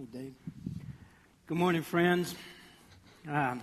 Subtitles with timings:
[0.00, 0.34] Hey, Dave.
[1.46, 2.34] Good morning, friends.
[3.28, 3.60] Um,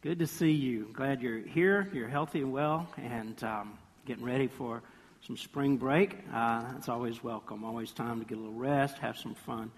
[0.00, 0.88] good to see you.
[0.94, 1.90] Glad you're here.
[1.92, 4.82] You're healthy and well, and um, getting ready for
[5.26, 6.16] some spring break.
[6.32, 7.64] Uh, that's always welcome.
[7.64, 9.70] Always time to get a little rest, have some fun,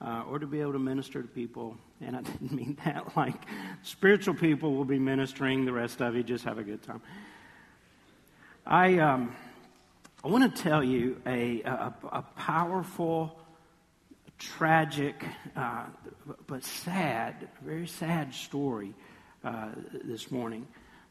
[0.00, 1.76] uh, or to be able to minister to people.
[2.00, 3.42] And I didn't mean that like
[3.82, 5.66] spiritual people will be ministering.
[5.66, 7.02] The rest of you just have a good time.
[8.66, 9.36] I um,
[10.24, 13.41] I want to tell you a, a, a powerful
[14.38, 15.24] tragic,
[15.56, 15.86] uh,
[16.46, 18.94] but sad, very sad story
[19.44, 19.70] uh,
[20.04, 20.66] this morning.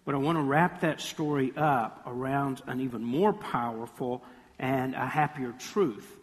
[0.05, 4.23] But I want to wrap that story up around an even more powerful
[4.57, 6.17] and a happier truth.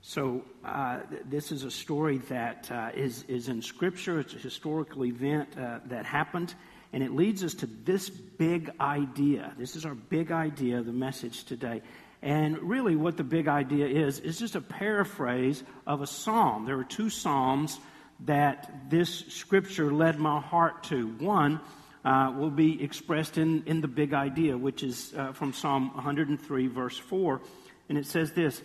[0.00, 4.20] So, uh, this is a story that uh, is is, in Scripture.
[4.20, 6.54] It's a historical event uh, that happened,
[6.92, 9.54] and it leads us to this big idea.
[9.56, 11.80] This is our big idea, the message today.
[12.24, 16.64] And really, what the big idea is, is just a paraphrase of a psalm.
[16.64, 17.78] There are two psalms
[18.20, 21.08] that this scripture led my heart to.
[21.18, 21.60] One
[22.02, 26.66] uh, will be expressed in, in the big idea, which is uh, from Psalm 103,
[26.68, 27.42] verse 4.
[27.90, 28.62] And it says this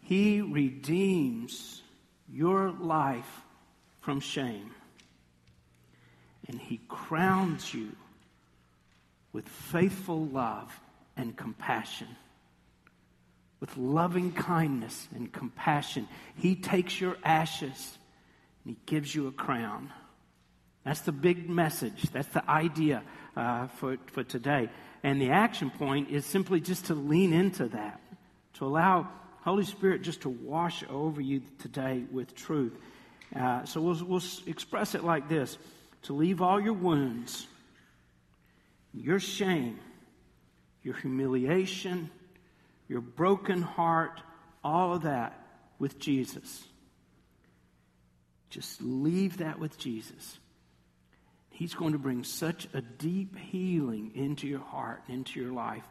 [0.00, 1.82] He redeems
[2.32, 3.42] your life
[4.00, 4.70] from shame,
[6.48, 7.92] and He crowns you
[9.34, 10.72] with faithful love
[11.14, 12.08] and compassion
[13.60, 16.08] with loving kindness and compassion.
[16.36, 17.98] He takes your ashes
[18.64, 19.92] and He gives you a crown.
[20.84, 22.02] That's the big message.
[22.12, 23.02] That's the idea
[23.36, 24.68] uh, for, for today.
[25.02, 28.00] And the action point is simply just to lean into that,
[28.54, 29.08] to allow
[29.42, 32.72] Holy Spirit just to wash over you today with truth.
[33.34, 35.58] Uh, so we'll, we'll express it like this
[36.02, 37.46] to leave all your wounds,
[38.92, 39.78] your shame,
[40.82, 42.10] your humiliation,
[42.88, 44.20] your broken heart,
[44.62, 45.40] all of that
[45.78, 46.64] with Jesus.
[48.50, 50.38] Just leave that with Jesus.
[51.50, 55.84] He's going to bring such a deep healing into your heart and into your life.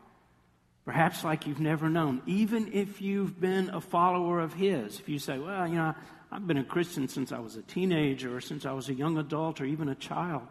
[0.86, 5.00] Perhaps like you've never known, even if you've been a follower of His.
[5.00, 5.96] If you say, well, you know,
[6.32, 9.18] I've been a Christian since I was a teenager or since I was a young
[9.18, 10.44] adult or even a child,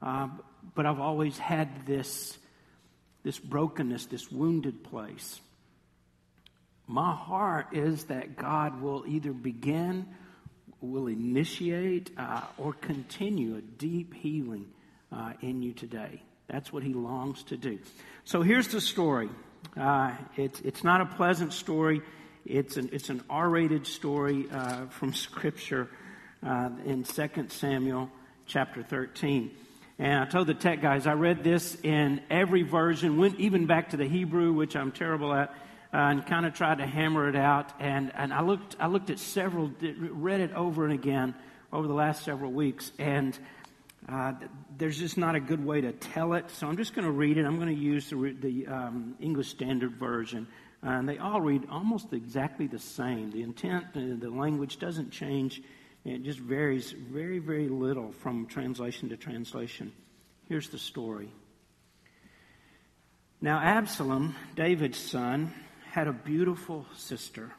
[0.00, 0.28] uh,
[0.74, 2.38] but I've always had this,
[3.22, 5.40] this brokenness, this wounded place
[6.86, 10.06] my heart is that God will either begin,
[10.80, 14.66] will initiate, uh, or continue a deep healing
[15.12, 16.22] uh, in you today.
[16.48, 17.78] That's what He longs to do.
[18.24, 19.28] So here's the story.
[19.76, 22.02] Uh, it's, it's not a pleasant story.
[22.44, 25.88] It's an, it's an R-rated story uh, from Scripture
[26.44, 28.10] uh, in 2 Samuel
[28.46, 29.50] chapter 13.
[29.98, 33.90] And I told the tech guys I read this in every version, went even back
[33.90, 35.52] to the Hebrew, which I'm terrible at,
[35.92, 37.72] uh, and kind of tried to hammer it out.
[37.80, 41.34] And, and I, looked, I looked at several, read it over and again
[41.72, 42.92] over the last several weeks.
[42.98, 43.38] And
[44.08, 44.32] uh,
[44.76, 46.50] there's just not a good way to tell it.
[46.50, 47.44] So I'm just going to read it.
[47.44, 50.46] I'm going to use the, the um, English Standard Version.
[50.82, 53.30] And they all read almost exactly the same.
[53.30, 55.62] The intent, uh, the language doesn't change.
[56.04, 59.92] It just varies very, very little from translation to translation.
[60.48, 61.32] Here's the story.
[63.40, 65.52] Now, Absalom, David's son,
[65.96, 67.50] had a beautiful sister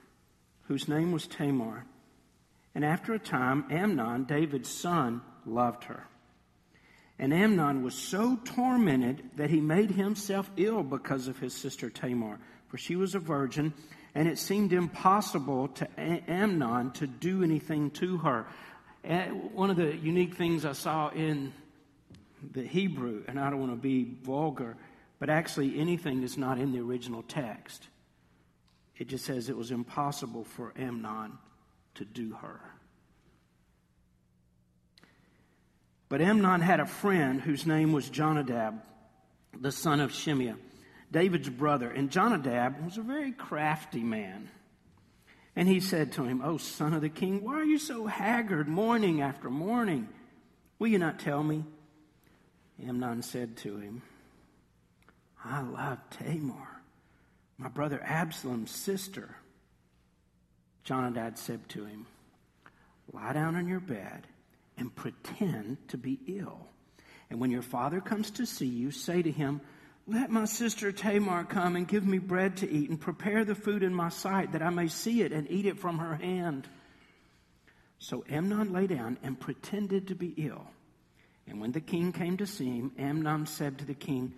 [0.68, 1.88] whose name was Tamar.
[2.76, 6.06] And after a time, Amnon, David's son, loved her.
[7.18, 12.38] And Amnon was so tormented that he made himself ill because of his sister Tamar,
[12.68, 13.74] for she was a virgin,
[14.14, 18.46] and it seemed impossible to Amnon to do anything to her.
[19.56, 21.54] One of the unique things I saw in
[22.52, 24.78] the Hebrew, and I don't want to be vulgar,
[25.18, 27.88] but actually anything is not in the original text.
[28.98, 31.38] It just says it was impossible for Amnon
[31.96, 32.60] to do her.
[36.10, 38.82] But Amnon had a friend whose name was Jonadab,
[39.60, 40.58] the son of Shimeah,
[41.12, 41.90] David's brother.
[41.90, 44.50] And Jonadab was a very crafty man.
[45.56, 48.68] And he said to him, O son of the king, why are you so haggard
[48.68, 50.08] morning after morning?
[50.80, 51.66] Will you not tell me?
[52.86, 54.02] Amnon said to him,
[55.44, 56.77] I love Tamar
[57.58, 59.36] my brother Absalom's sister.
[60.84, 62.06] Jonadab said to him,
[63.12, 64.28] Lie down on your bed
[64.78, 66.68] and pretend to be ill.
[67.30, 69.62] And when your father comes to see you, say to him,
[70.06, 73.84] Let my sister Tamar come and give me bread to eat and prepare the food
[73.84, 76.68] in my sight that I may see it and eat it from her hand.
[78.00, 80.68] So Amnon lay down and pretended to be ill.
[81.48, 84.34] And when the king came to see him, Amnon said to the king,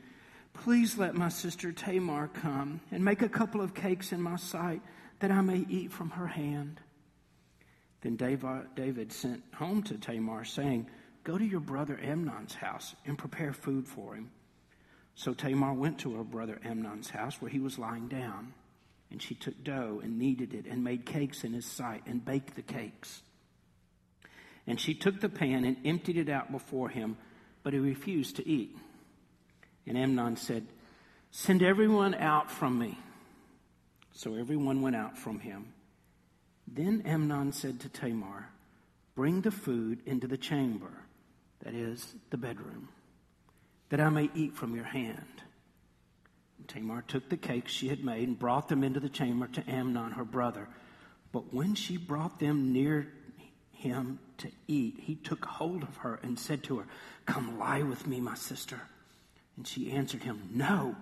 [0.63, 4.81] Please let my sister Tamar come and make a couple of cakes in my sight
[5.19, 6.81] that I may eat from her hand.
[8.01, 10.87] Then David sent home to Tamar, saying,
[11.23, 14.31] Go to your brother Amnon's house and prepare food for him.
[15.15, 18.53] So Tamar went to her brother Amnon's house where he was lying down.
[19.11, 22.55] And she took dough and kneaded it and made cakes in his sight and baked
[22.55, 23.21] the cakes.
[24.67, 27.17] And she took the pan and emptied it out before him,
[27.63, 28.75] but he refused to eat.
[29.89, 30.67] And Amnon said,
[31.31, 32.99] Send everyone out from me.
[34.13, 35.73] So everyone went out from him.
[36.67, 38.49] Then Amnon said to Tamar,
[39.15, 40.91] Bring the food into the chamber,
[41.63, 42.89] that is, the bedroom,
[43.89, 45.41] that I may eat from your hand.
[46.59, 49.67] And Tamar took the cakes she had made and brought them into the chamber to
[49.67, 50.67] Amnon, her brother.
[51.31, 53.07] But when she brought them near
[53.71, 56.85] him to eat, he took hold of her and said to her,
[57.25, 58.79] Come lie with me, my sister.
[59.59, 60.95] And she answered him, No,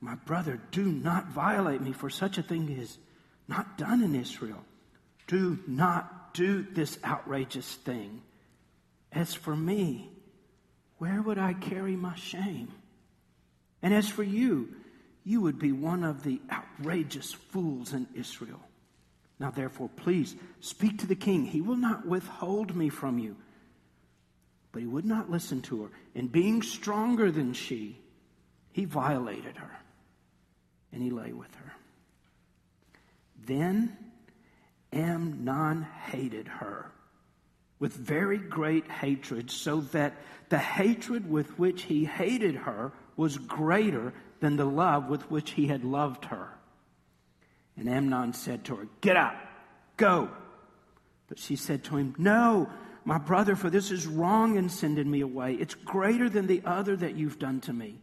[0.00, 2.98] my brother, do not violate me, for such a thing is
[3.46, 4.64] not done in Israel.
[5.28, 8.22] Do not do this outrageous thing.
[9.12, 10.10] As for me,
[10.98, 12.72] where would I carry my shame?
[13.82, 14.74] And as for you,
[15.22, 18.62] you would be one of the outrageous fools in Israel.
[19.38, 21.44] Now, therefore, please speak to the king.
[21.44, 23.36] He will not withhold me from you.
[24.72, 25.90] But he would not listen to her.
[26.14, 27.98] And being stronger than she,
[28.72, 29.70] he violated her.
[30.92, 31.72] And he lay with her.
[33.46, 33.96] Then
[34.92, 36.90] Amnon hated her
[37.78, 40.14] with very great hatred, so that
[40.50, 45.66] the hatred with which he hated her was greater than the love with which he
[45.66, 46.48] had loved her.
[47.76, 49.34] And Amnon said to her, Get up,
[49.96, 50.30] go.
[51.28, 52.70] But she said to him, No,
[53.04, 55.54] my brother, for this is wrong in sending me away.
[55.54, 58.00] It's greater than the other that you've done to me.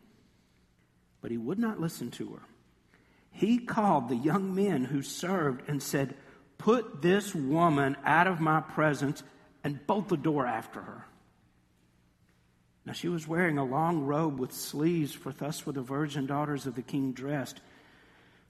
[1.22, 2.42] But he would not listen to her.
[3.32, 6.16] He called the young men who served and said,
[6.58, 9.24] Put this woman out of my presence
[9.64, 11.06] and bolt the door after her.
[12.86, 16.66] Now she was wearing a long robe with sleeves, for thus were the virgin daughters
[16.66, 17.62] of the king dressed.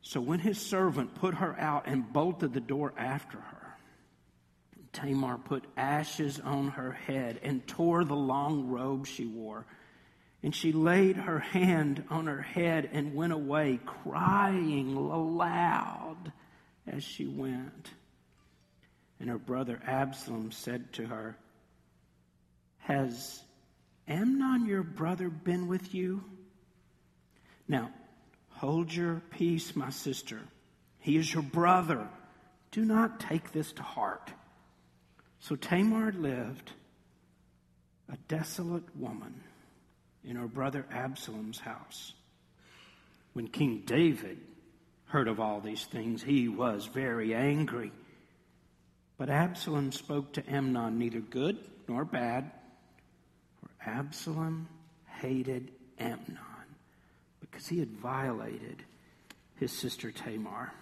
[0.01, 3.58] So when his servant put her out and bolted the door after her,
[4.93, 9.65] Tamar put ashes on her head and tore the long robe she wore.
[10.41, 16.31] And she laid her hand on her head and went away, crying aloud
[16.87, 17.91] as she went.
[19.19, 21.35] And her brother Absalom said to her,
[22.79, 23.43] Has
[24.07, 26.23] Amnon your brother been with you?
[27.67, 27.91] Now,
[28.51, 30.39] hold your peace, my sister.
[30.99, 32.07] He is your brother.
[32.71, 34.31] Do not take this to heart.
[35.39, 36.71] So Tamar lived
[38.11, 39.41] a desolate woman
[40.23, 42.13] in her brother Absalom's house.
[43.33, 44.39] When King David
[45.05, 47.91] heard of all these things, he was very angry.
[49.17, 51.57] But Absalom spoke to Amnon neither good
[51.87, 52.51] nor bad,
[53.61, 54.67] for Absalom
[55.07, 56.37] hated Amnon
[57.39, 58.83] because he had violated
[59.55, 60.73] his sister Tamar.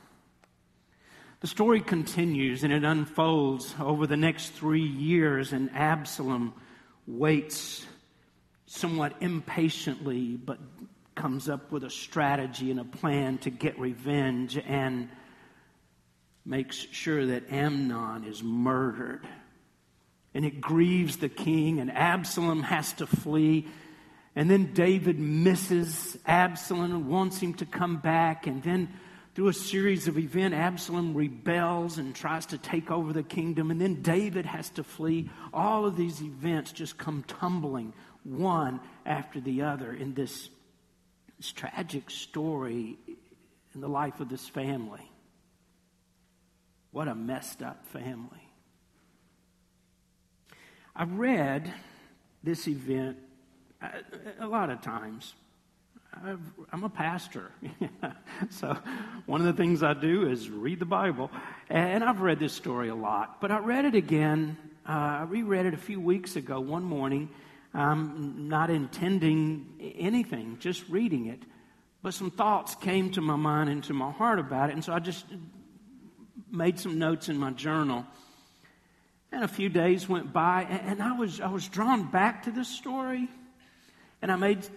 [1.39, 6.53] The story continues and it unfolds over the next three years, and Absalom
[7.05, 7.85] waits
[8.65, 10.57] somewhat impatiently, but
[11.13, 15.09] comes up with a strategy and a plan to get revenge and
[16.43, 19.27] makes sure that Amnon is murdered.
[20.33, 23.67] And it grieves the king, and Absalom has to flee.
[24.35, 28.47] And then David misses Absalom and wants him to come back.
[28.47, 28.89] And then,
[29.37, 33.69] through a series of events, Absalom rebels and tries to take over the kingdom.
[33.69, 35.29] And then David has to flee.
[35.53, 40.49] All of these events just come tumbling one after the other in this,
[41.37, 42.97] this tragic story
[43.75, 45.07] in the life of this family.
[46.89, 48.49] What a messed up family.
[50.95, 51.71] I've read
[52.43, 53.17] this event
[53.83, 53.89] uh,
[54.39, 55.35] a, lot of times.
[56.13, 56.35] I
[56.73, 57.51] am a pastor.
[58.49, 58.77] so,
[59.25, 61.31] one of the things I do is read the Bible.
[61.69, 63.41] And I've read this story a lot.
[63.41, 64.57] But I read it again.
[64.87, 67.29] Uh, I reread it a few weeks ago, one morning,
[67.73, 71.41] um, not intending anything, just reading it.
[72.01, 74.73] But some thoughts came to my mind and to my heart about it.
[74.73, 75.25] And so I just
[76.49, 78.05] made some notes in my journal.
[79.31, 82.69] And a few days went by, and I was, I was drawn back to this
[82.69, 83.27] story.
[84.21, 84.67] And I made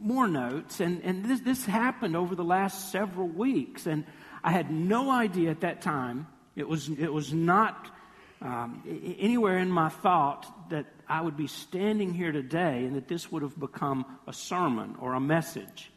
[0.00, 0.80] more notes.
[0.80, 3.86] And, and this, this happened over the last several weeks.
[3.86, 4.04] And
[4.42, 6.26] I had no idea at that time,
[6.56, 7.90] it was, it was not
[8.42, 8.82] um,
[9.18, 13.42] anywhere in my thought that I would be standing here today and that this would
[13.42, 15.90] have become a sermon or a message.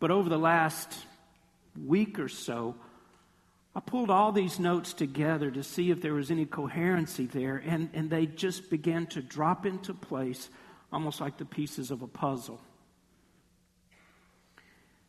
[0.00, 0.94] But over the last
[1.86, 2.76] week or so,
[3.74, 7.90] I pulled all these notes together to see if there was any coherency there, and,
[7.94, 10.48] and they just began to drop into place
[10.92, 12.60] almost like the pieces of a puzzle.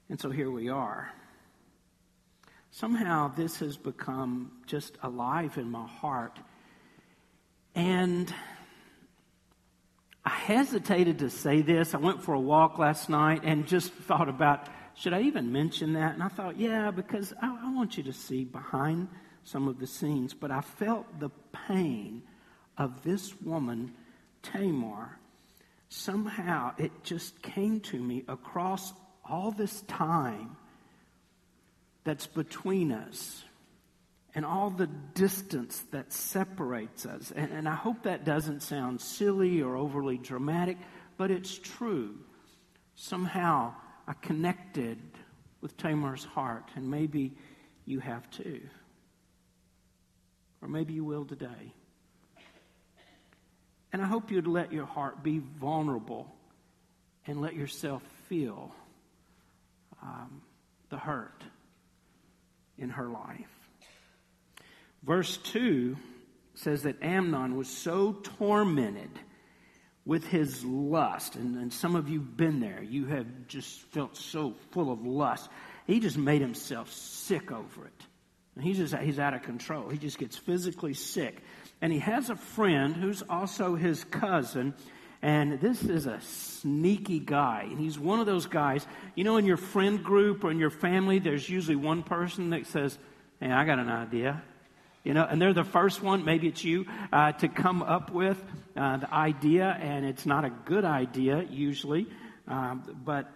[0.10, 1.12] And so here we are.
[2.72, 6.40] Somehow this has become just alive in my heart.
[7.76, 8.34] And
[10.26, 11.94] I hesitated to say this.
[11.94, 15.94] I went for a walk last night and just thought about should I even mention
[15.94, 16.14] that?
[16.14, 19.08] And I thought, yeah, because I, I want you to see behind
[19.46, 20.34] some of the scenes.
[20.34, 21.30] But I felt the
[21.68, 22.22] pain
[22.78, 23.94] of this woman,
[24.42, 25.19] Tamar.
[25.90, 28.94] Somehow it just came to me across
[29.28, 30.56] all this time
[32.04, 33.44] that's between us
[34.36, 37.32] and all the distance that separates us.
[37.36, 40.78] And, and, I hope that doesn't sound silly or overly dramatic,
[41.18, 42.16] but it's true.
[42.96, 43.74] Somehow
[44.08, 45.00] I connected
[45.62, 47.34] with Tamar's heart, and maybe
[47.86, 48.62] you have too.
[50.62, 51.74] Or maybe you will today.
[53.92, 56.28] And I hope you'd let your heart be vulnerable
[57.26, 58.74] and let yourself feel
[60.02, 60.42] um,
[60.90, 61.44] the hurt
[62.78, 63.50] in her life.
[65.04, 65.98] Verse 2
[66.56, 69.12] says that Amnon was so tormented
[70.06, 74.18] with his lust, and, and some of you have been there, you have just felt
[74.18, 75.50] so full of lust.
[75.86, 78.04] He just made himself sick over it.
[78.56, 79.90] And he's just he's out of control.
[79.90, 81.42] He just gets physically sick.
[81.82, 84.74] And he has a friend who's also his cousin.
[85.22, 87.68] And this is a sneaky guy.
[87.70, 90.70] And he's one of those guys, you know, in your friend group or in your
[90.70, 92.98] family, there's usually one person that says,
[93.40, 94.44] Hey, I got an idea
[95.04, 98.42] you know, and they're the first one, maybe it's you, uh, to come up with
[98.76, 102.06] uh, the idea, and it's not a good idea usually,
[102.48, 103.32] um, but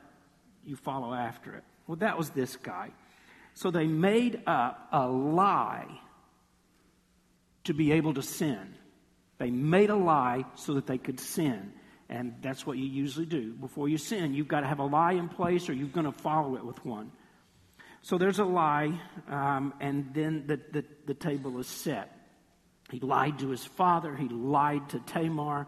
[0.65, 1.63] you follow after it.
[1.88, 2.91] Well, that was this guy.
[3.55, 5.88] So they made up a lie
[7.65, 8.75] to be able to sin.
[9.38, 11.74] They made a lie so that they could sin.
[12.10, 13.53] And that's what you usually do.
[13.53, 16.12] Before you sin, you've got to have a lie in place or you're going to
[16.12, 17.12] follow it with one.
[18.03, 22.13] So there's a lie, um, and then the, the, the table is set.
[22.91, 25.67] He lied to his father, he lied to Tamar,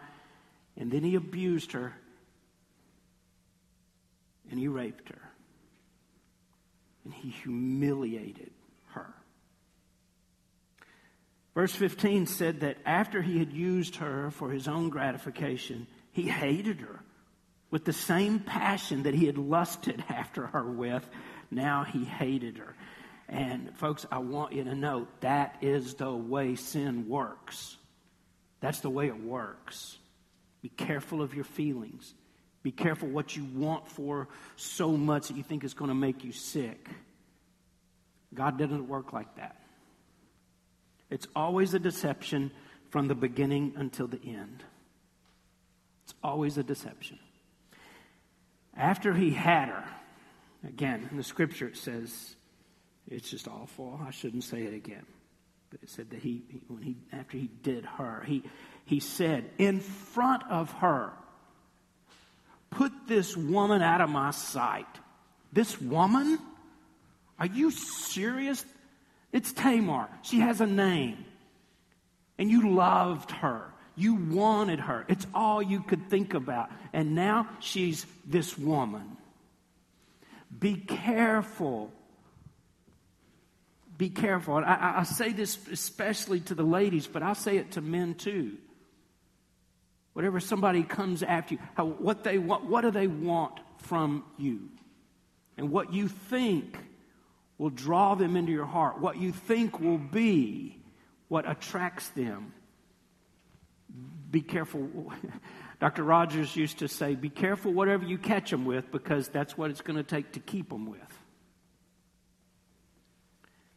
[0.75, 1.93] and then he abused her,
[4.51, 5.21] and he raped her,
[7.05, 8.51] and he humiliated.
[11.55, 16.81] Verse 15 said that after he had used her for his own gratification, he hated
[16.81, 16.99] her
[17.71, 21.07] with the same passion that he had lusted after her with.
[21.49, 22.75] Now he hated her.
[23.29, 27.77] And folks, I want you to know that is the way sin works.
[28.59, 29.97] That's the way it works.
[30.61, 32.13] Be careful of your feelings.
[32.63, 36.23] Be careful what you want for so much that you think is going to make
[36.23, 36.89] you sick.
[38.33, 39.64] God doesn't work like that.
[41.09, 42.51] It's always a deception
[42.89, 44.63] from the beginning until the end.
[46.03, 47.19] It's always a deception.
[48.77, 49.85] After he had her,
[50.67, 52.35] Again, in the scripture it says,
[53.07, 53.99] it's just awful.
[54.05, 55.05] I shouldn't say it again.
[55.69, 58.43] But it said that he, when he, after he did her, he,
[58.85, 61.11] he said, in front of her,
[62.71, 64.87] put this woman out of my sight.
[65.53, 66.39] This woman?
[67.39, 68.65] Are you serious?
[69.35, 70.07] It's Tamar.
[70.21, 71.25] She has a name.
[72.37, 73.65] And you loved her.
[73.97, 75.05] You wanted her.
[75.09, 76.69] It's all you could think about.
[76.93, 79.17] And now she's this woman.
[80.57, 81.91] Be careful.
[83.97, 84.55] Be careful.
[84.55, 88.53] I, I, say this especially to the ladies, but I'll say it to men too.
[90.13, 94.69] Whatever somebody comes after you, how, what they want, what do they want from you?
[95.57, 96.77] And what you think
[97.57, 98.99] will draw them into your heart.
[98.99, 100.81] What you think will be
[101.27, 102.53] what attracts them.
[104.29, 105.13] Be careful.
[105.79, 106.03] Dr.
[106.03, 109.81] Rogers used to say, Be careful whatever you catch them with because that's what it's
[109.81, 110.99] going to take to keep them with.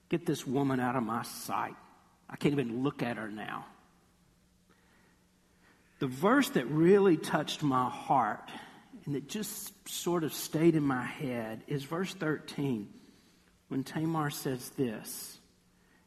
[0.09, 1.77] Get this woman out of my sight.
[2.31, 3.67] I can't even look at her now.
[5.99, 8.49] The verse that really touched my heart
[9.05, 12.89] and that just sort of stayed in my head is verse 13
[13.69, 15.39] when Tamar says this.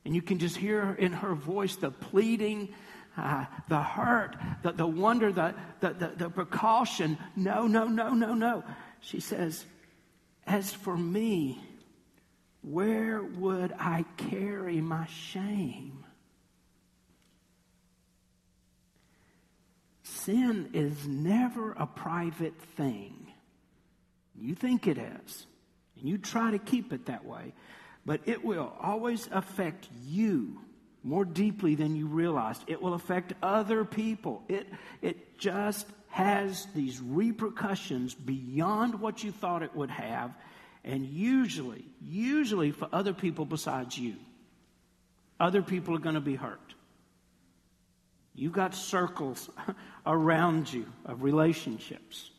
[0.03, 2.73] And you can just hear in her voice the pleading
[3.17, 7.17] uh, the hurt, the, the wonder, the, the, the, the precaution.
[7.35, 8.63] No, no, no, no, no.
[9.01, 9.65] She says,
[10.45, 11.61] As for me,
[12.61, 16.05] where would I carry my shame?
[20.03, 23.27] Sin is never a private thing.
[24.39, 25.47] You think it is,
[26.01, 27.53] and you try to keep it that way.
[28.05, 30.59] but it will always affect you
[31.03, 32.63] more deeply than you realized.
[32.67, 34.43] It will affect other people.
[34.47, 34.67] It,
[35.01, 40.33] it just has these repercussions beyond what you thought it would have,
[40.83, 44.15] and usually, usually for other people besides you.
[45.39, 46.75] Other people are going to be hurt.
[48.35, 49.49] You've got circles
[50.05, 52.29] around you of relationships.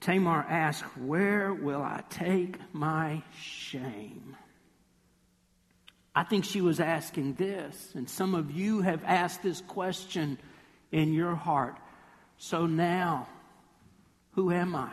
[0.00, 4.36] Tamar asked, Where will I take my shame?
[6.14, 10.38] I think she was asking this, and some of you have asked this question
[10.90, 11.76] in your heart.
[12.38, 13.28] So now,
[14.32, 14.90] who am I?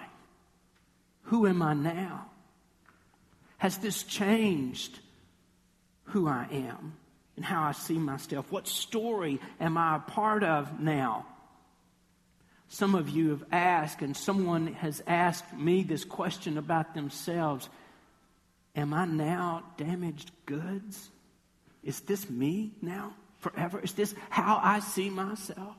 [1.24, 2.26] Who am I now?
[3.58, 5.00] Has this changed
[6.06, 6.98] who I am
[7.38, 8.52] and how I see myself?
[8.52, 11.26] What story am I a part of now?
[12.74, 17.70] Some of you have asked, and someone has asked me this question about themselves
[18.76, 21.12] Am I now damaged goods?
[21.84, 23.80] Is this me now forever?
[23.80, 25.76] Is this how I see myself?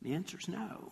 [0.00, 0.90] The answer is no.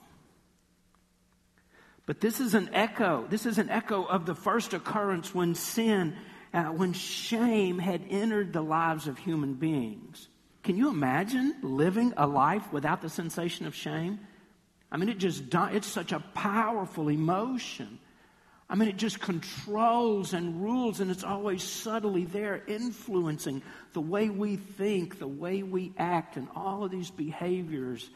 [2.05, 3.27] But this is an echo.
[3.27, 6.15] This is an echo of the first occurrence when sin,
[6.53, 10.29] uh, when shame had entered the lives of human beings.
[10.63, 14.21] Can you imagine living a life without the sensation of shame?
[14.93, 17.99] I mean, it just, it's such a powerful emotion.
[18.69, 23.63] I mean, it just controls and rules, and it's always subtly there, influencing
[23.95, 28.09] the way we think, the way we act, and all of these behaviors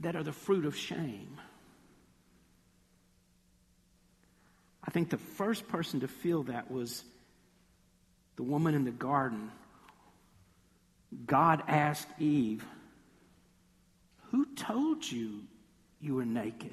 [0.00, 1.38] that are the fruit of shame.
[4.82, 7.02] I think the first person to feel that was
[8.36, 9.50] the woman in the garden.
[11.26, 12.64] God asked Eve,
[14.30, 15.44] Who told you
[16.00, 16.72] you were naked?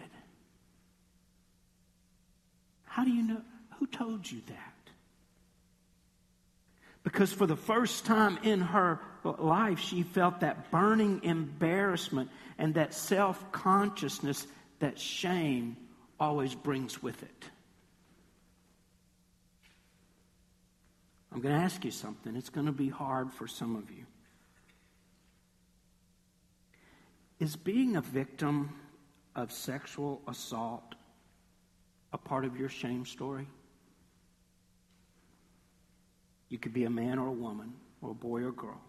[2.85, 3.41] How do you know?
[3.79, 4.73] Who told you that?
[7.03, 12.93] Because for the first time in her life, she felt that burning embarrassment and that
[12.93, 14.47] self consciousness
[14.79, 15.75] that shame
[16.19, 17.45] always brings with it.
[21.31, 22.35] I'm going to ask you something.
[22.35, 24.05] It's going to be hard for some of you.
[27.43, 28.73] Is being a victim
[29.35, 30.95] of sexual assault
[32.13, 33.49] a part of your shame story?
[36.47, 38.79] You could be a man or a woman, or a boy or girl.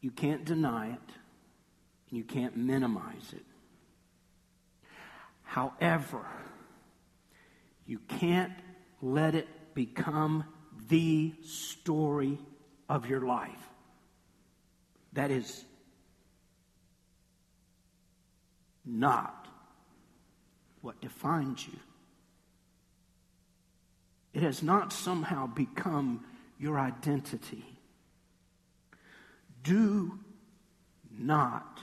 [0.00, 1.12] You can't deny it,
[2.08, 3.46] and you can't minimize it.
[5.44, 6.26] However,
[7.86, 8.54] you can't
[9.00, 10.42] let it become
[10.88, 12.40] the story
[12.88, 13.69] of your life.
[15.12, 15.64] That is
[18.84, 19.48] not
[20.82, 21.78] what defines you.
[24.32, 26.24] It has not somehow become
[26.58, 27.64] your identity.
[29.62, 30.18] Do
[31.18, 31.80] not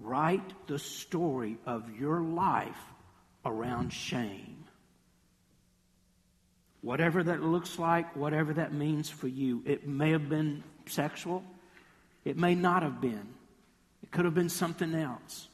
[0.00, 2.78] write the story of your life
[3.44, 4.64] around shame.
[6.82, 11.42] Whatever that looks like, whatever that means for you, it may have been sexual,
[12.24, 13.28] it may not have been,
[14.02, 15.48] it could have been something else.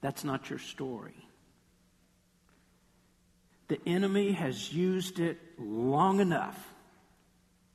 [0.00, 1.14] That's not your story.
[3.68, 6.58] The enemy has used it long enough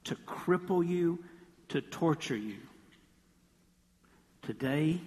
[0.03, 1.23] to cripple you,
[1.69, 2.57] to torture you.
[4.41, 5.01] Today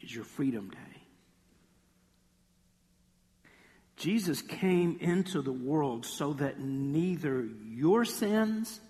[0.00, 0.76] is your freedom day.
[3.96, 8.80] Jesus came into the world so that neither your sins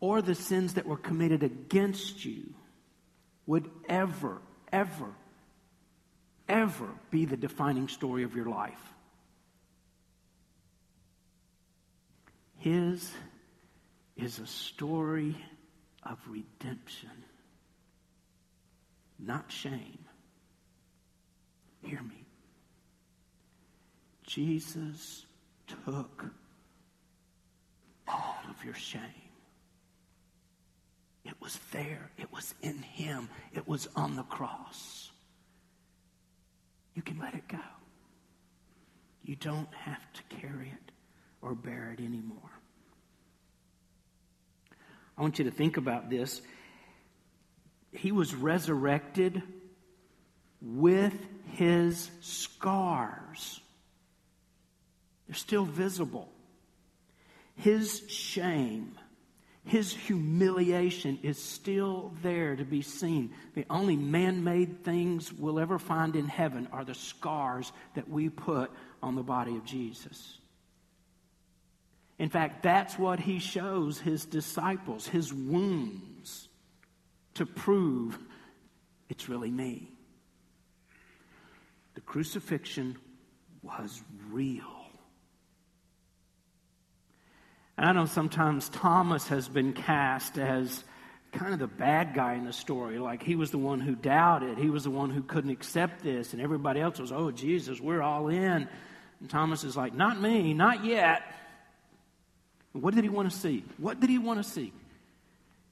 [0.00, 2.54] or the sins that were committed against you
[3.46, 4.40] would ever,
[4.72, 5.12] ever,
[6.48, 8.80] ever be the defining story of your life.
[12.58, 13.10] His
[14.16, 15.36] is a story
[16.02, 17.24] of redemption,
[19.18, 19.98] not shame.
[21.82, 22.24] Hear me.
[24.26, 25.24] Jesus
[25.66, 26.26] took
[28.06, 29.00] all of your shame.
[31.24, 32.10] It was there.
[32.18, 33.28] It was in him.
[33.52, 35.10] It was on the cross.
[36.94, 37.58] You can let it go.
[39.22, 40.92] You don't have to carry it
[41.42, 42.50] or bear it anymore.
[45.16, 46.40] I want you to think about this.
[47.92, 49.42] He was resurrected
[50.62, 51.14] with
[51.52, 53.60] his scars.
[55.26, 56.28] They're still visible.
[57.56, 58.96] His shame
[59.64, 63.32] His humiliation is still there to be seen.
[63.54, 68.30] The only man made things we'll ever find in heaven are the scars that we
[68.30, 68.70] put
[69.02, 70.38] on the body of Jesus.
[72.18, 76.48] In fact, that's what he shows his disciples, his wounds,
[77.34, 78.18] to prove
[79.08, 79.90] it's really me.
[81.94, 82.96] The crucifixion
[83.62, 84.79] was real.
[87.80, 90.84] And I know sometimes Thomas has been cast as
[91.32, 92.98] kind of the bad guy in the story.
[92.98, 96.34] Like he was the one who doubted, he was the one who couldn't accept this,
[96.34, 98.68] and everybody else was, oh, Jesus, we're all in.
[99.20, 101.22] And Thomas is like, not me, not yet.
[102.72, 103.64] What did he want to see?
[103.78, 104.74] What did he want to see?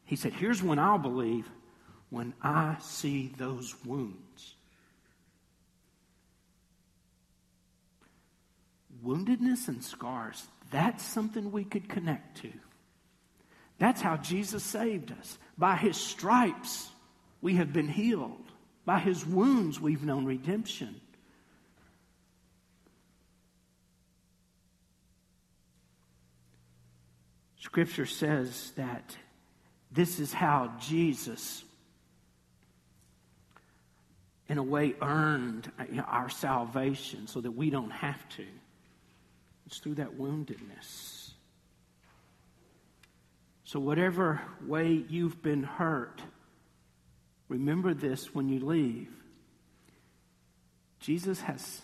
[0.07, 1.47] He said, here's when I'll believe
[2.09, 4.55] when I see those wounds.
[9.05, 12.53] Woundedness and scars, that's something we could connect to.
[13.79, 15.39] That's how Jesus saved us.
[15.57, 16.89] By his stripes,
[17.41, 18.45] we have been healed.
[18.85, 21.01] By his wounds, we've known redemption.
[27.61, 29.17] Scripture says that
[29.93, 31.63] this is how Jesus,
[34.49, 35.71] in a way, earned
[36.07, 38.45] our salvation so that we don't have to.
[39.69, 41.33] It's through that woundedness.
[43.65, 46.23] So, whatever way you've been hurt,
[47.51, 49.13] remember this when you leave.
[51.01, 51.83] Jesus has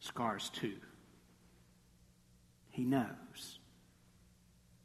[0.00, 0.78] scars too.
[2.70, 3.58] He knows.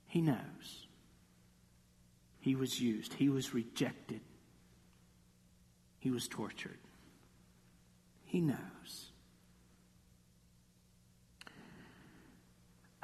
[0.08, 0.88] He knows.
[2.42, 4.20] He was used, he was rejected,
[6.00, 6.80] he was tortured.
[8.26, 8.58] He knows.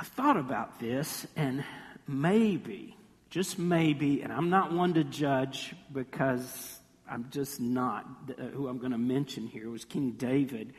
[0.04, 1.64] I thought about this, and
[2.10, 2.98] maybe,
[3.30, 6.78] just maybe, and I'm not one to judge because
[7.10, 8.06] I'm just not
[8.38, 10.74] uh, who I'm going to mention here, was King David.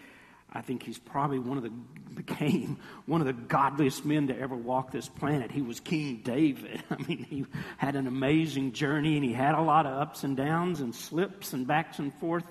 [0.53, 1.71] I think he's probably one of the
[2.15, 5.51] became one of the godliest men to ever walk this planet.
[5.51, 6.83] He was King David.
[6.91, 7.47] I mean, he
[7.79, 11.55] had an amazing journey and he had a lot of ups and downs and slips
[11.55, 12.45] and backs and forth,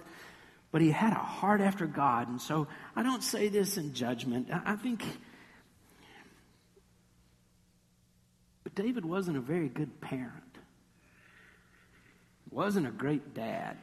[0.71, 2.29] but he had a heart after God.
[2.29, 4.49] And so I don't say this in judgment.
[4.51, 5.03] I think
[8.75, 10.57] David wasn't a very good parent,
[12.49, 13.77] wasn't a great dad.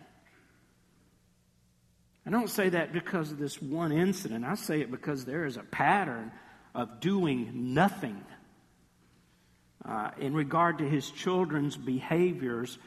[2.27, 4.45] I don't say that because of this one incident.
[4.45, 6.31] I say it because there is a pattern
[6.75, 8.25] of doing nothing
[9.85, 12.79] uh, in regard to his children's behaviors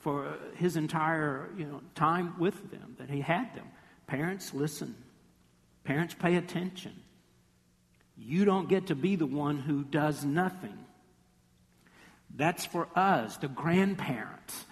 [0.00, 3.66] for his entire you know, time with them, that he had them.
[4.06, 4.94] Parents, listen.
[5.84, 6.94] Parents, pay attention.
[8.16, 10.78] You don't get to be the one who does nothing.
[12.36, 14.64] That's for us, the grandparents.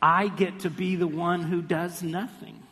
[0.00, 2.62] I get to be the one who does nothing.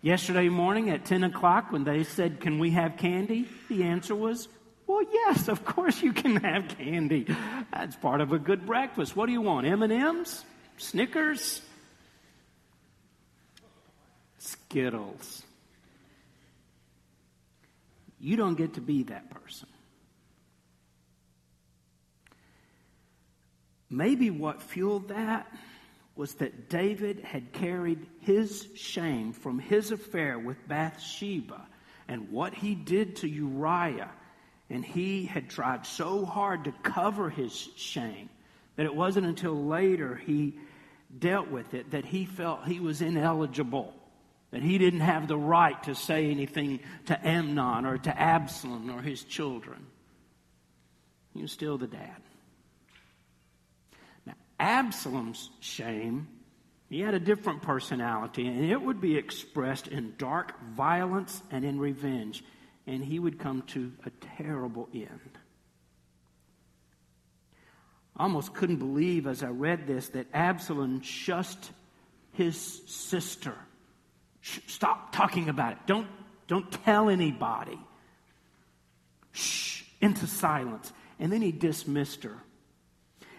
[0.00, 3.48] Yesterday morning at 10 o'clock, when they said, Can we have candy?
[3.68, 4.48] The answer was,
[4.86, 7.26] Well, yes, of course you can have candy.
[7.72, 9.14] That's part of a good breakfast.
[9.14, 9.66] What do you want?
[9.66, 10.42] M&Ms?
[10.78, 11.62] Snickers?
[14.38, 15.42] Skittles.
[18.20, 19.68] You don't get to be that person.
[23.94, 25.46] Maybe what fueled that
[26.16, 31.64] was that David had carried his shame from his affair with Bathsheba
[32.08, 34.10] and what he did to Uriah.
[34.68, 38.28] And he had tried so hard to cover his shame
[38.74, 40.58] that it wasn't until later he
[41.16, 43.94] dealt with it that he felt he was ineligible,
[44.50, 49.02] that he didn't have the right to say anything to Amnon or to Absalom or
[49.02, 49.86] his children.
[51.32, 52.20] He was still the dad.
[54.58, 56.28] Absalom's shame,
[56.88, 61.78] he had a different personality, and it would be expressed in dark violence and in
[61.78, 62.44] revenge,
[62.86, 65.38] and he would come to a terrible end.
[68.16, 71.70] I almost couldn't believe as I read this that Absalom shushed
[72.32, 73.54] his sister.
[74.40, 75.78] Stop talking about it.
[75.86, 76.06] Don't,
[76.46, 77.78] don't tell anybody.
[79.32, 80.92] Shh, into silence.
[81.18, 82.36] And then he dismissed her.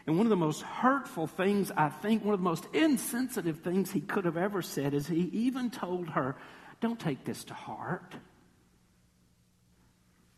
[0.08, 3.92] And one of the most hurtful things, I think, one of the most insensitive things
[3.92, 6.36] he could have ever said is he even told her,
[6.80, 8.14] Don't take this to heart.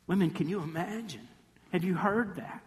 [0.07, 1.27] Women, can you imagine?
[1.73, 2.63] Have you heard that?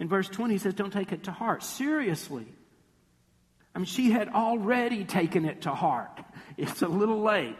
[0.00, 1.62] In verse 20, he says, Don't take it to heart.
[1.62, 2.46] Seriously.
[3.72, 6.18] I mean, she had already taken it to heart.
[6.56, 7.56] It's a little late.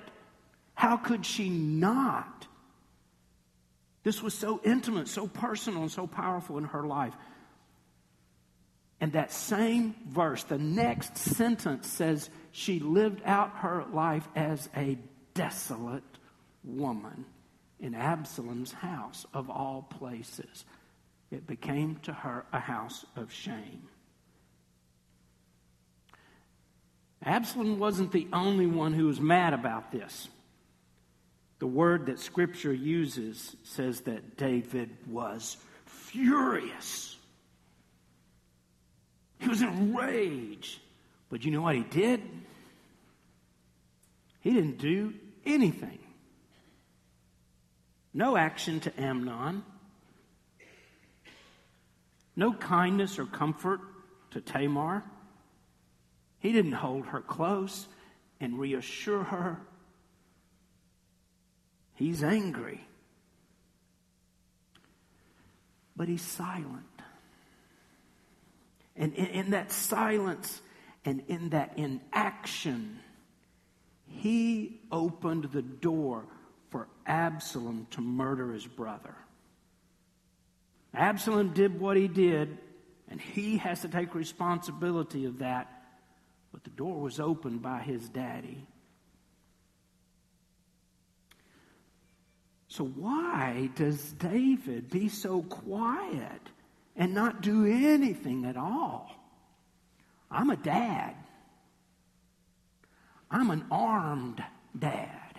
[0.74, 2.48] How could she not?
[4.02, 7.14] This was so intimate, so personal, and so powerful in her life.
[9.00, 14.98] And that same verse, the next sentence says, she lived out her life as a
[15.34, 16.02] desolate
[16.64, 17.24] woman
[17.78, 20.66] in Absalom's house, of all places.
[21.30, 23.88] It became to her a house of shame.
[27.24, 30.28] Absalom wasn't the only one who was mad about this.
[31.58, 37.09] The word that Scripture uses says that David was furious.
[39.40, 40.78] He was enraged.
[41.30, 42.20] But you know what he did?
[44.40, 45.98] He didn't do anything.
[48.12, 49.64] No action to Amnon.
[52.36, 53.80] No kindness or comfort
[54.32, 55.04] to Tamar.
[56.40, 57.86] He didn't hold her close
[58.40, 59.60] and reassure her.
[61.94, 62.80] He's angry.
[65.96, 66.86] But he's silent.
[69.00, 70.60] And in, in, that silence
[71.06, 73.00] and in that inaction,
[74.06, 76.26] he opened the door
[76.68, 79.14] for Absalom to murder his brother.
[80.92, 82.58] Absalom did what he did,
[83.08, 85.82] and he has to take responsibility of that.
[86.52, 88.66] But the door was opened by his daddy.
[92.68, 96.42] So, why does David be so quiet
[96.96, 99.10] and not do anything at all?
[100.30, 101.14] I'm a dad.
[103.30, 104.42] I'm an armed
[104.78, 105.38] dad.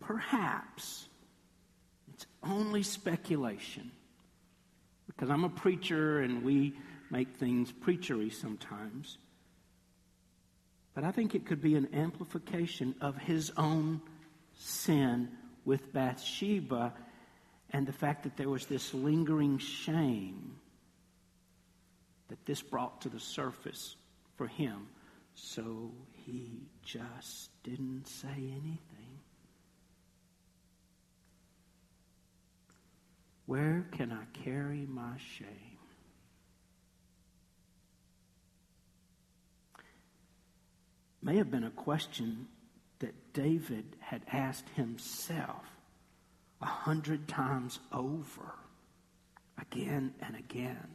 [0.00, 1.08] Perhaps
[2.14, 3.90] it's only speculation
[5.06, 6.74] because I'm a preacher and we
[7.10, 9.18] make things preachery sometimes.
[10.94, 14.00] But I think it could be an amplification of his own
[14.54, 15.28] sin
[15.64, 16.94] with Bathsheba
[17.70, 20.56] and the fact that there was this lingering shame
[22.28, 23.96] that this brought to the surface
[24.36, 24.88] for him.
[25.34, 29.20] So he just didn't say anything.
[33.46, 35.46] Where can I carry my shame?
[41.22, 42.48] May have been a question
[42.98, 45.64] that David had asked himself
[46.60, 48.54] a hundred times over,
[49.60, 50.88] again and again.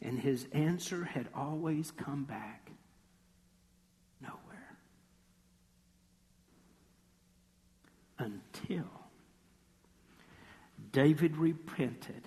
[0.00, 2.70] And his answer had always come back
[4.20, 4.76] nowhere.
[8.18, 8.84] Until
[10.92, 12.22] David repented.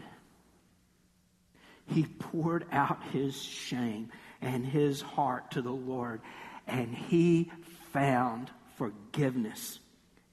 [1.88, 6.22] He poured out his shame and his heart to the Lord,
[6.68, 7.52] and he
[7.92, 9.80] found forgiveness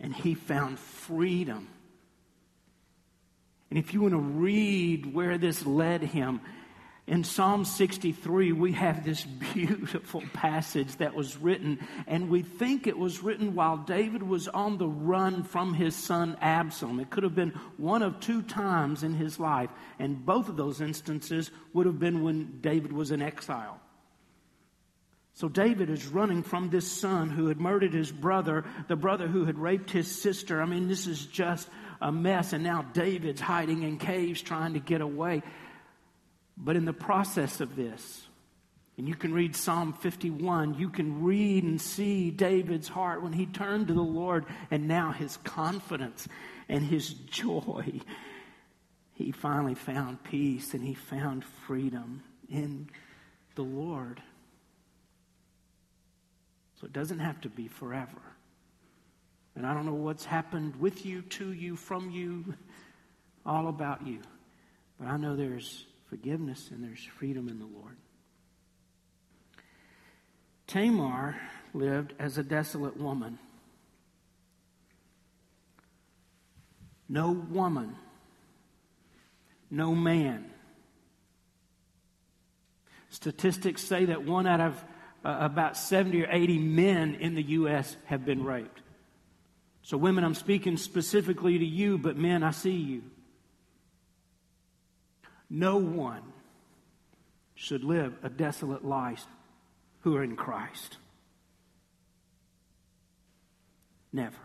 [0.00, 1.68] and he found freedom.
[3.70, 6.40] And if you want to read where this led him,
[7.06, 11.78] in Psalm 63, we have this beautiful passage that was written,
[12.08, 16.36] and we think it was written while David was on the run from his son
[16.40, 16.98] Absalom.
[16.98, 20.80] It could have been one of two times in his life, and both of those
[20.80, 23.80] instances would have been when David was in exile.
[25.36, 29.44] So David is running from this son who had murdered his brother, the brother who
[29.44, 30.62] had raped his sister.
[30.62, 31.68] I mean, this is just
[32.00, 35.42] a mess, and now David's hiding in caves trying to get away.
[36.56, 38.26] But in the process of this,
[38.96, 43.44] and you can read Psalm 51, you can read and see David's heart when he
[43.44, 46.26] turned to the Lord and now his confidence
[46.66, 48.00] and his joy.
[49.12, 52.88] He finally found peace and he found freedom in
[53.54, 54.22] the Lord.
[56.80, 58.20] So it doesn't have to be forever.
[59.54, 62.54] And I don't know what's happened with you, to you, from you,
[63.46, 64.20] all about you.
[65.00, 67.96] But I know there's forgiveness and there's freedom in the Lord.
[70.66, 71.36] Tamar
[71.72, 73.38] lived as a desolate woman.
[77.08, 77.94] No woman,
[79.70, 80.50] no man.
[83.10, 84.84] Statistics say that one out of
[85.24, 87.96] uh, about 70 or 80 men in the U.S.
[88.06, 88.80] have been raped.
[89.82, 93.02] So, women, I'm speaking specifically to you, but men, I see you.
[95.48, 96.22] No one
[97.54, 99.24] should live a desolate life
[100.00, 100.98] who are in Christ.
[104.12, 104.36] Never.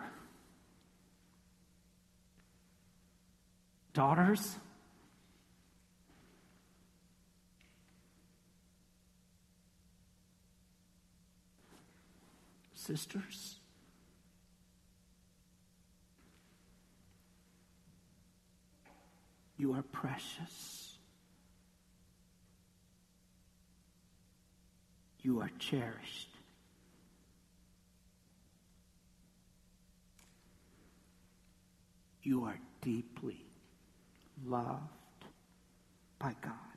[3.93, 4.55] Daughters,
[12.82, 13.58] sisters?
[19.58, 20.98] You are precious.
[25.22, 26.30] You are cherished.
[32.24, 33.46] You are deeply
[34.44, 34.82] loved
[36.17, 36.70] by God.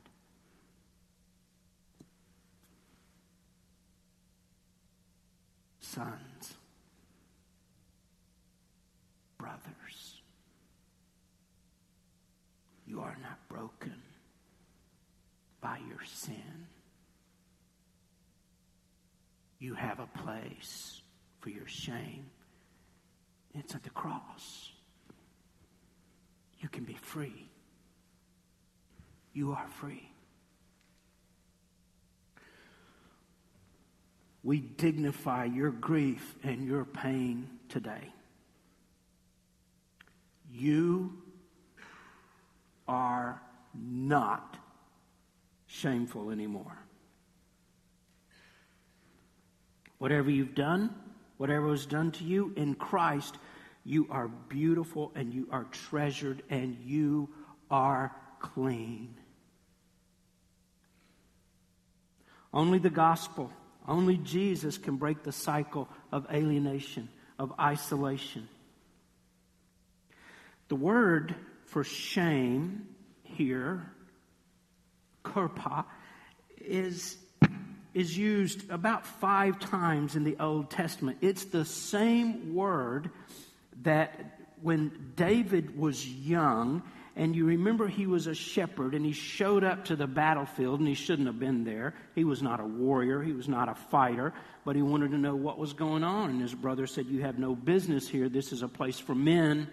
[5.95, 6.53] Sons,
[9.37, 10.21] brothers,
[12.85, 13.95] you are not broken
[15.61, 16.67] by your sin.
[19.57, 21.01] You have a place
[21.39, 22.25] for your shame.
[23.53, 24.73] It's at the cross.
[26.59, 27.47] You can be free.
[29.31, 30.09] You are free.
[34.45, 38.13] We dignify your grief and your pain today.
[40.53, 41.17] You
[42.87, 43.41] are
[43.73, 44.55] not
[45.65, 46.77] shameful anymore.
[49.97, 50.93] Whatever you've done,
[51.37, 53.39] whatever was done to you in Christ,
[53.83, 57.29] you are beautiful and you are treasured and you
[57.71, 59.15] are clean.
[62.53, 63.51] Only the gospel,
[63.87, 68.47] only Jesus can break the cycle of alienation, of isolation.
[70.67, 72.87] The word for shame
[73.23, 73.91] here,
[75.23, 75.85] kurpa,
[76.57, 77.17] is,
[77.93, 81.19] is used about five times in the Old Testament.
[81.21, 83.11] It's the same word
[83.83, 86.81] that when David was young,
[87.17, 90.87] and you remember he was a shepherd and he showed up to the battlefield and
[90.87, 91.93] he shouldn't have been there.
[92.13, 94.33] He was not a warrior, he was not a fighter,
[94.65, 96.29] but he wanted to know what was going on.
[96.29, 98.27] And his brother said, You have no business here.
[98.27, 99.69] This is a place for men.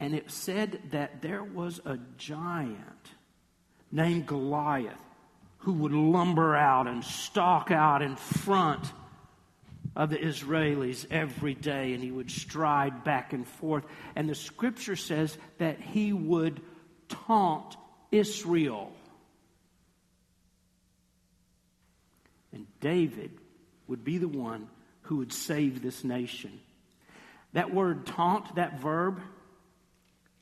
[0.00, 3.12] And it said that there was a giant
[3.92, 4.98] named Goliath
[5.58, 8.92] who would lumber out and stalk out in front
[9.94, 13.84] of the Israelis every day, and he would stride back and forth.
[14.16, 16.60] And the scripture says that he would
[17.08, 17.76] taunt
[18.10, 18.92] Israel.
[22.52, 23.32] And David
[23.86, 24.68] would be the one
[25.02, 26.60] who would save this nation.
[27.52, 29.20] That word taunt, that verb,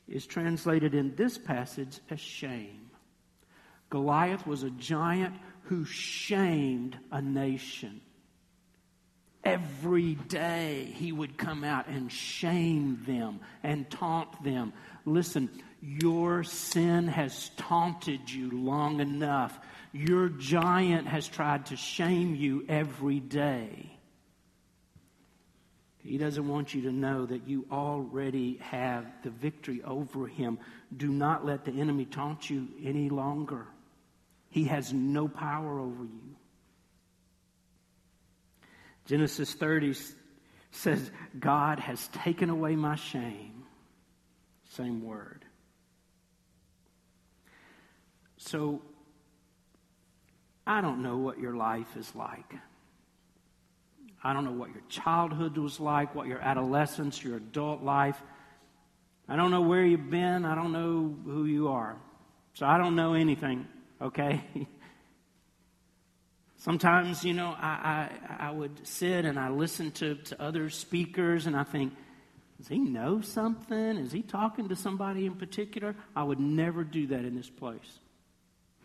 [0.06, 2.90] is translated in this passage as shame.
[3.90, 5.34] Goliath was a giant
[5.64, 8.00] who shamed a nation.
[9.42, 14.72] Every day he would come out and shame them and taunt them.
[15.06, 15.48] Listen,
[15.80, 19.58] your sin has taunted you long enough.
[19.92, 23.90] Your giant has tried to shame you every day.
[26.02, 30.58] He doesn't want you to know that you already have the victory over him.
[30.94, 33.66] Do not let the enemy taunt you any longer.
[34.48, 36.36] He has no power over you.
[39.10, 39.96] Genesis 30
[40.70, 43.64] says, God has taken away my shame.
[44.68, 45.44] Same word.
[48.36, 48.82] So,
[50.64, 52.54] I don't know what your life is like.
[54.22, 58.22] I don't know what your childhood was like, what your adolescence, your adult life.
[59.28, 60.44] I don't know where you've been.
[60.44, 61.96] I don't know who you are.
[62.54, 63.66] So I don't know anything,
[64.00, 64.40] okay?
[66.60, 71.46] Sometimes, you know, I, I, I would sit and I listen to, to other speakers
[71.46, 71.94] and I think,
[72.58, 73.96] does he know something?
[73.96, 75.96] Is he talking to somebody in particular?
[76.14, 77.98] I would never do that in this place.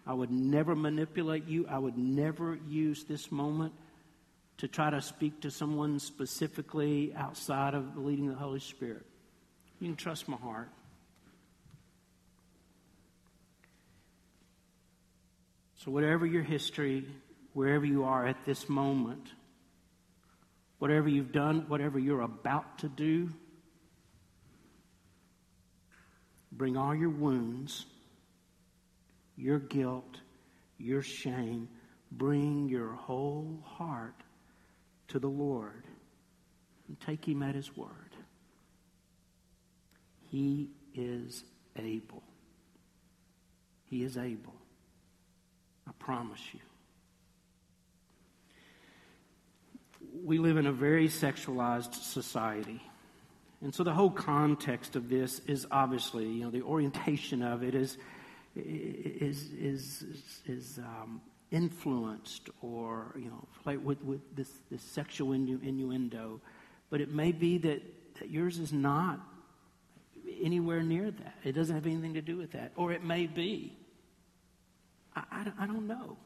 [0.08, 1.68] I would never manipulate you.
[1.68, 3.74] I would never use this moment
[4.60, 9.06] to try to speak to someone specifically outside of the leading of the Holy Spirit.
[9.82, 10.70] You can trust my heart.
[15.84, 17.06] So, whatever your history,
[17.56, 19.32] wherever you are at this moment,
[20.78, 23.30] whatever you've done, whatever you're about to do,
[26.52, 27.86] bring all your wounds,
[29.38, 30.20] your guilt,
[30.78, 31.70] your shame,
[32.12, 34.22] bring your whole heart
[35.08, 35.86] to the Lord
[36.90, 37.90] and take him at his word.
[40.30, 41.46] He is
[41.78, 42.24] able.
[43.86, 44.56] He is able.
[45.88, 46.60] I promise you.
[50.24, 52.82] We live in a very sexualized society.
[53.62, 57.74] And so the whole context of this is obviously, you know, the orientation of it
[57.74, 57.98] is,
[58.56, 60.04] is, is,
[60.46, 66.42] is, um, influenced or, you know, like with, with this, this sexual innu- innuendo.
[66.90, 67.82] But it may be that
[68.20, 69.20] that yours is not
[70.42, 71.36] anywhere near that.
[71.44, 72.72] It doesn't have anything to do with that.
[72.76, 73.78] Or it may be.
[75.16, 76.18] I, I, I don't know.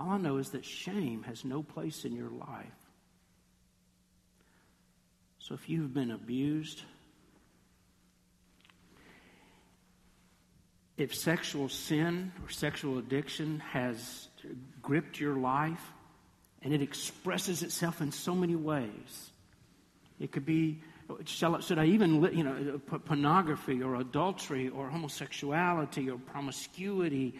[0.00, 2.66] All I know is that shame has no place in your life.
[5.38, 6.82] So if you've been abused,
[10.96, 14.28] if sexual sin or sexual addiction has
[14.80, 15.92] gripped your life
[16.62, 19.30] and it expresses itself in so many ways,
[20.18, 20.80] it could be
[21.24, 27.34] shall, should I even, you know, pornography or adultery or homosexuality or promiscuity?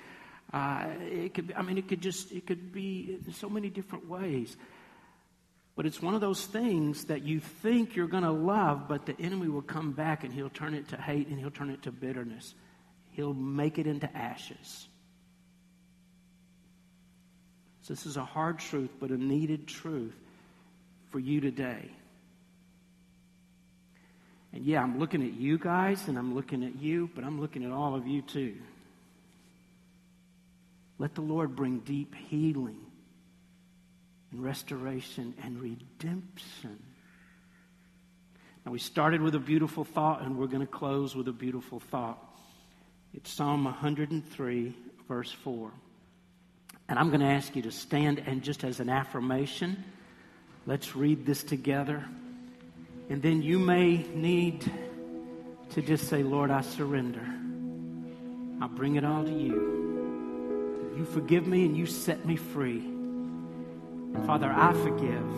[0.53, 4.09] Uh, it could, be, I mean, it could just, it could be so many different
[4.09, 4.57] ways.
[5.77, 9.19] But it's one of those things that you think you're going to love, but the
[9.21, 11.93] enemy will come back and he'll turn it to hate and he'll turn it to
[11.93, 12.55] bitterness.
[13.13, 14.89] He'll make it into ashes.
[17.83, 20.15] So, this is a hard truth, but a needed truth
[21.11, 21.91] for you today.
[24.53, 27.65] And yeah, I'm looking at you guys and I'm looking at you, but I'm looking
[27.65, 28.57] at all of you too.
[31.01, 32.79] Let the Lord bring deep healing
[34.31, 36.79] and restoration and redemption.
[38.67, 41.81] Now, we started with a beautiful thought, and we're going to close with a beautiful
[41.81, 42.23] thought.
[43.15, 44.77] It's Psalm 103,
[45.09, 45.71] verse 4.
[46.91, 49.83] And I'm going to ask you to stand and just as an affirmation,
[50.67, 52.05] let's read this together.
[53.09, 54.71] And then you may need
[55.71, 57.27] to just say, Lord, I surrender.
[58.61, 59.90] I'll bring it all to you.
[61.01, 62.85] You forgive me and you set me free.
[64.27, 65.31] Father, I forgive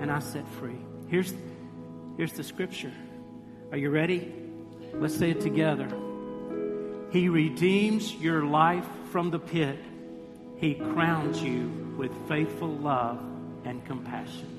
[0.00, 0.80] and I set free.
[1.06, 1.32] Here's,
[2.16, 2.92] here's the scripture.
[3.70, 4.34] Are you ready?
[4.92, 5.88] Let's say it together.
[7.12, 9.78] He redeems your life from the pit.
[10.56, 13.24] He crowns you with faithful love
[13.64, 14.55] and compassion.